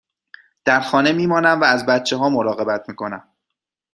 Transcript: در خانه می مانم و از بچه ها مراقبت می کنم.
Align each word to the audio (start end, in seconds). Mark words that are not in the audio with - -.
در 0.65 0.79
خانه 0.81 1.11
می 1.11 1.27
مانم 1.27 1.61
و 1.61 1.63
از 1.63 1.85
بچه 1.85 2.15
ها 2.17 2.29
مراقبت 2.29 2.89
می 2.89 2.95
کنم. 2.95 3.27